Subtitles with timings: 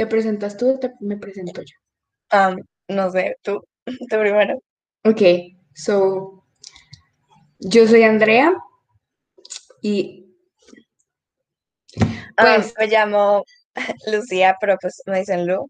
[0.00, 2.56] ¿Te presentas tú o te- me presento yo?
[2.88, 4.58] No sé, tú, tú primero.
[5.04, 5.20] Ok,
[5.74, 6.42] so,
[7.58, 8.54] yo soy Andrea
[9.82, 10.24] y
[12.34, 13.44] pues me llamo
[14.10, 15.68] Lucía, pero pues me dicen Lu.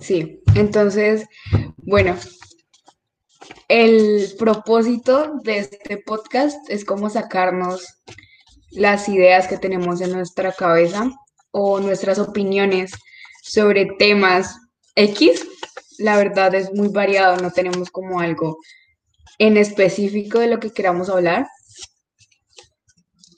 [0.00, 1.28] sí, entonces,
[1.76, 2.16] bueno,
[3.68, 8.02] el propósito de este podcast es como sacarnos
[8.72, 11.08] las ideas que tenemos en nuestra cabeza
[11.58, 12.92] o nuestras opiniones
[13.42, 14.58] sobre temas
[14.94, 15.42] X.
[15.96, 18.58] La verdad es muy variado, no tenemos como algo
[19.38, 21.46] en específico de lo que queramos hablar.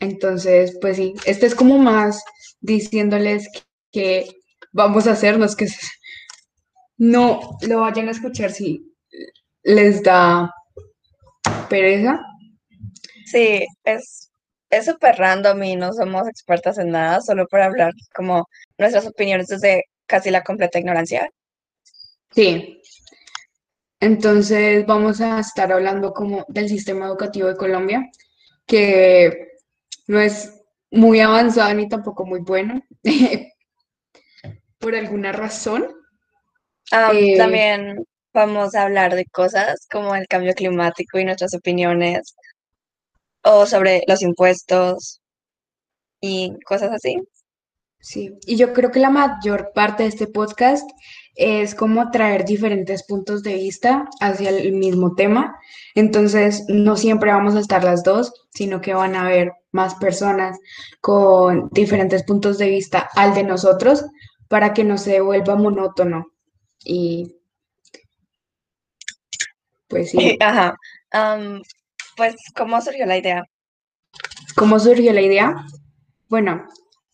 [0.00, 2.24] Entonces, pues sí, este es como más
[2.60, 3.48] diciéndoles
[3.92, 4.28] que
[4.73, 5.68] vamos a hacernos que
[6.96, 8.84] no lo vayan a escuchar si
[9.62, 10.52] les da
[11.68, 12.20] pereza.
[13.26, 14.28] Sí, es
[14.70, 19.48] es súper random y no somos expertas en nada, solo para hablar como nuestras opiniones
[19.48, 21.30] desde casi la completa ignorancia.
[22.34, 22.80] Sí,
[24.01, 28.09] entonces vamos a estar hablando como del sistema educativo de Colombia,
[28.66, 29.48] que
[30.06, 32.82] no es muy avanzado ni tampoco muy bueno,
[34.78, 35.88] por alguna razón.
[36.90, 42.34] Am, Eh, también vamos a hablar de cosas como el cambio climático y nuestras opiniones,
[43.42, 45.20] o sobre los impuestos
[46.20, 47.16] y cosas así.
[48.00, 50.88] Sí, y yo creo que la mayor parte de este podcast
[51.34, 55.56] es como traer diferentes puntos de vista hacia el mismo tema.
[55.94, 60.59] Entonces, no siempre vamos a estar las dos, sino que van a haber más personas
[61.00, 64.04] con diferentes puntos de vista al de nosotros
[64.48, 66.26] para que no se vuelva monótono.
[66.84, 67.36] Y
[69.88, 70.75] pues sí, Ajá.
[72.19, 73.44] Pues, ¿cómo surgió la idea?
[74.59, 75.55] ¿cómo surgió la idea?
[76.28, 76.66] Bueno,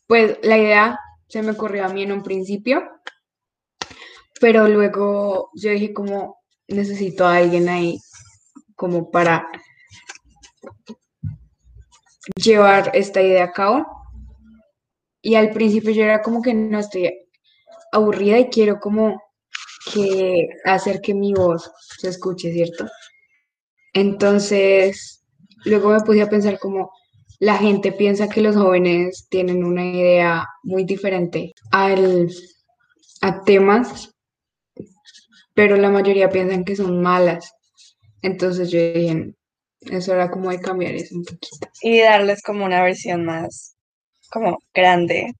[0.06, 2.82] pues la idea se me ocurrió a mí en un principio.
[4.40, 6.38] pero luego yo dije como
[6.68, 7.98] necesito a alguien ahí
[8.74, 9.46] como para
[12.36, 13.86] llevar esta idea a cabo.
[15.22, 17.12] Y al principio yo era como que no estoy
[17.92, 19.22] aburrida y quiero como
[19.92, 22.86] que hacer que mi voz se escuche, ¿cierto?
[23.94, 25.24] Entonces,
[25.64, 26.90] luego me puse a pensar como
[27.38, 32.30] la gente piensa que los jóvenes tienen una idea muy diferente al,
[33.20, 34.10] a temas,
[35.54, 37.52] pero la mayoría piensan que son malas.
[38.22, 39.34] Entonces yo dije,
[39.82, 41.68] eso era como de cambiar eso un poquito.
[41.82, 43.76] Y darles como una versión más,
[44.30, 45.34] como grande.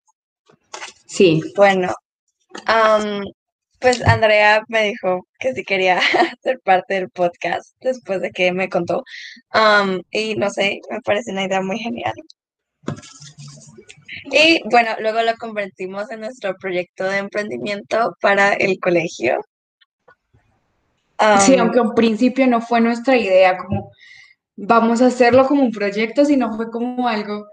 [1.07, 1.95] Sí, Bueno,
[2.67, 3.23] am,
[3.85, 6.01] pues Andrea me dijo que sí quería
[6.43, 9.05] ser parte del podcast después de que me contó.
[10.11, 12.15] Y no sé, me parece una idea muy genial.
[14.33, 19.45] Y bueno, luego lo convertimos en nuestro proyecto de emprendimiento para el colegio.
[21.41, 23.91] sí, aunque al principio no fue nuestra idea, como
[24.57, 27.49] vamos a hacerlo como un proyecto, sino fue como algo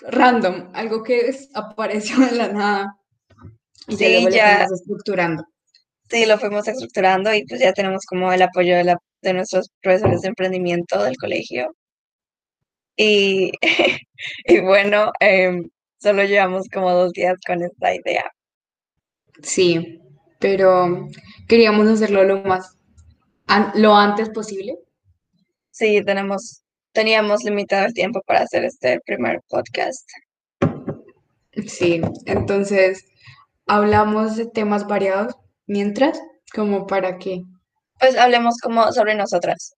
[0.00, 2.99] random, algo que apareció de la nada
[3.90, 5.44] y ya luego sí, lo ya, fuimos estructurando.
[6.10, 9.70] sí, lo fuimos estructurando y pues ya tenemos como el apoyo de, la, de nuestros
[9.82, 11.74] profesores de emprendimiento del colegio.
[12.96, 13.52] Y,
[14.46, 15.68] y bueno, em,
[16.00, 18.30] solo llevamos como dos días con esta idea.
[19.42, 20.00] Sí,
[20.38, 21.08] pero
[21.48, 22.76] queríamos hacerlo lo más,
[23.46, 24.76] an- lo antes posible.
[25.70, 26.62] Sí, tenemos,
[26.92, 30.08] teníamos limitado el tiempo para hacer este primer podcast.
[31.66, 33.04] Sí, entonces
[33.70, 35.34] hablamos de temas variados
[35.66, 36.20] mientras,
[36.52, 37.42] como para que.
[38.00, 39.74] Pues hablemos como sobre nosotras.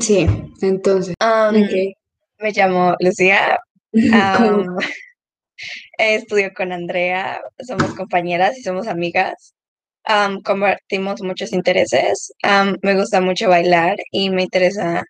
[0.00, 0.26] Sí,
[0.62, 3.58] entonces, me llamo Lucía,
[5.98, 9.54] estudio con Andrea, somos compañeras y somos amigas.
[10.04, 12.32] Am, compartimos muchos intereses.
[12.82, 15.04] me gusta mucho bailar y me interesa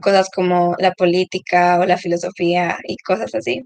[0.00, 3.62] cosas como la política o la filosofía y cosas así.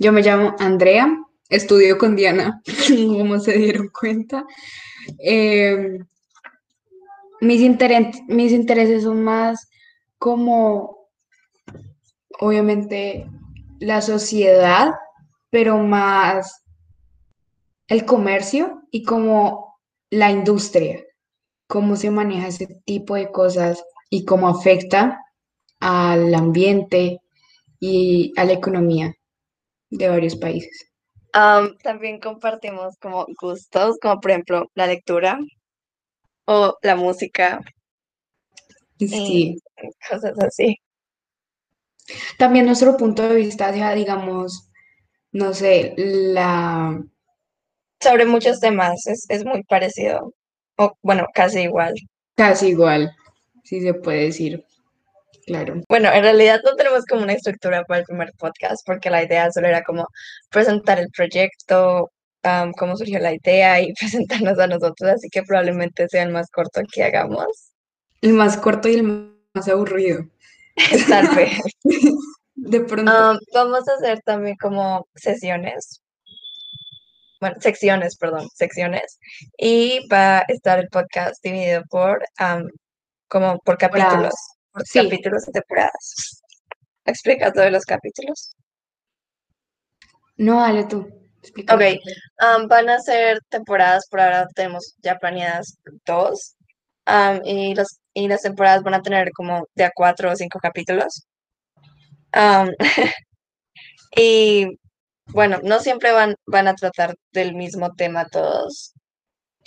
[0.00, 1.08] Yo me llamo Andrea,
[1.48, 4.44] estudio con Diana, como se dieron cuenta.
[5.18, 5.98] Eh,
[7.40, 7.60] mis,
[8.28, 9.68] mis intereses son más
[10.18, 11.08] como,
[12.40, 13.26] obviamente,
[13.78, 14.94] la sociedad,
[15.50, 16.62] pero más
[17.88, 19.78] el comercio y como
[20.10, 21.04] la industria,
[21.68, 25.20] cómo se maneja ese tipo de cosas y cómo afecta
[25.80, 27.20] al ambiente
[27.80, 29.14] y a la economía
[29.90, 30.90] de varios países.
[31.38, 35.38] Am, también compartimos como gustos, como por ejemplo la lectura
[36.46, 37.60] o la música
[38.98, 39.56] y Sí.
[40.08, 40.76] cosas así.
[42.38, 44.70] También nuestro punto de vista hacia, digamos,
[45.32, 47.04] no sé, la,
[48.00, 50.32] sobre muchos temas, es, es muy parecido,
[50.78, 51.92] o bueno, casi igual.
[52.34, 53.14] Casi igual,
[53.62, 54.64] si se puede decir.
[55.46, 55.80] Claro.
[55.88, 59.50] Bueno, en realidad no tenemos como una estructura para el primer podcast, porque la idea
[59.52, 60.08] solo era como
[60.50, 62.10] presentar el proyecto,
[62.78, 66.80] cómo surgió la idea y presentarnos a nosotros, así que probablemente sea el más corto
[66.92, 67.72] que hagamos.
[68.22, 69.02] El más corto y el
[69.54, 70.24] más aburrido.
[71.08, 71.60] Tal vez.
[72.54, 73.12] De pronto.
[73.12, 76.02] Am, vamos a hacer también como sesiones,
[77.38, 79.18] bueno, secciones, perdón, secciones,
[79.58, 82.24] y va a estar el podcast dividido por,
[83.28, 84.34] como por capítulos.
[84.84, 85.02] Sí.
[85.02, 86.42] capítulos y temporadas.
[87.04, 88.50] ¿Explicas lo de los capítulos?
[90.36, 91.08] No, dale tú.
[91.40, 91.74] Explica.
[91.74, 91.82] Ok,
[92.38, 96.56] am, van a ser temporadas, por ahora tenemos ya planeadas dos,
[97.04, 100.58] am, y, los, y las temporadas van a tener como de a cuatro o cinco
[100.58, 101.26] capítulos.
[102.32, 102.70] Am,
[104.16, 104.66] y
[105.28, 108.92] bueno, no siempre van, van a tratar del mismo tema todos.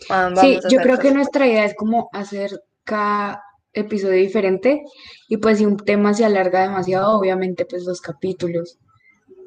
[0.09, 2.51] Am, Sí, yo creo que nuestra idea es como hacer
[2.83, 3.41] cada
[3.81, 4.83] episodio diferente
[5.27, 8.77] y pues si un tema se alarga demasiado, obviamente pues los capítulos.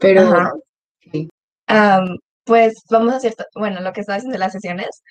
[0.01, 0.53] Pero Ajá.
[1.13, 1.29] sí.
[1.67, 5.03] Am, pues vamos a hacer, bueno, lo que estaba haciendo las sesiones,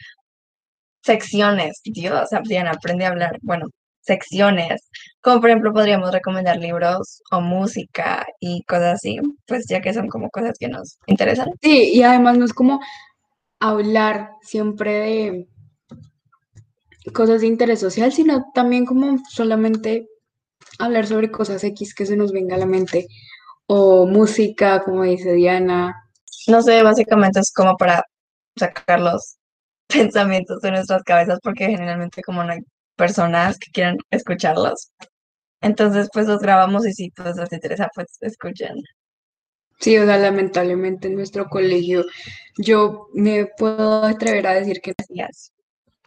[1.01, 3.67] secciones, Dios, Adriana, aprende a hablar, bueno,
[4.01, 4.89] secciones,
[5.21, 10.07] como por ejemplo podríamos recomendar libros o música y cosas así, pues ya que son
[10.07, 11.49] como cosas que nos interesan.
[11.61, 12.79] Sí, y además no es como
[13.59, 15.47] hablar siempre de
[17.13, 20.07] cosas de interés social, sino también como solamente
[20.79, 23.07] hablar sobre cosas X que se nos venga a la mente
[23.67, 25.95] o música, como dice Diana.
[26.47, 28.03] No sé, básicamente es como para
[28.55, 29.37] sacar los
[29.87, 32.59] pensamientos de nuestras cabezas porque generalmente como no hay
[32.95, 34.91] personas que quieran escucharlos.
[35.61, 38.75] Entonces, pues los grabamos y si pues les interesa, pues escuchen.
[39.79, 42.05] Sí, o sea, lamentablemente en nuestro colegio
[42.57, 44.93] yo me puedo atrever a decir que.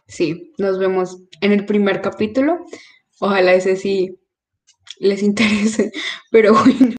[0.07, 2.65] Sí, nos vemos en el primer capítulo.
[3.19, 4.17] Ojalá ese sí
[4.99, 5.91] les interese,
[6.31, 6.93] pero bueno.